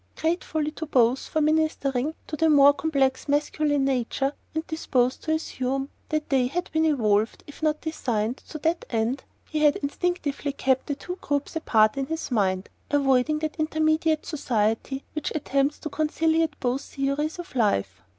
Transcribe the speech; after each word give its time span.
Grateful 0.15 0.65
to 0.71 0.87
both 0.87 1.27
for 1.27 1.41
ministering 1.41 2.15
to 2.25 2.35
the 2.35 2.49
more 2.49 2.73
complex 2.73 3.27
masculine 3.27 3.85
nature, 3.85 4.33
and 4.55 4.65
disposed 4.65 5.21
to 5.21 5.31
assume 5.33 5.89
that 6.09 6.27
they 6.27 6.47
had 6.47 6.71
been 6.71 6.85
evolved, 6.85 7.43
if 7.45 7.61
not 7.61 7.81
designed, 7.81 8.37
to 8.37 8.57
that 8.57 8.83
end, 8.89 9.23
he 9.47 9.59
had 9.59 9.75
instinctively 9.75 10.53
kept 10.53 10.87
the 10.87 10.95
two 10.95 11.17
groups 11.21 11.55
apart 11.55 11.97
in 11.97 12.07
his 12.07 12.31
mind, 12.31 12.67
avoiding 12.89 13.37
that 13.37 13.57
intermediate 13.59 14.25
society 14.25 15.03
which 15.13 15.31
attempts 15.35 15.77
to 15.77 15.87
conciliate 15.87 16.59
both 16.59 16.81
theories 16.81 17.37
of 17.37 17.53
life. 17.55 18.01